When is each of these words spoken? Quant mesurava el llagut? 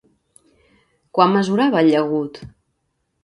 Quant 1.17 1.35
mesurava 1.37 1.83
el 1.85 1.91
llagut? 1.97 2.43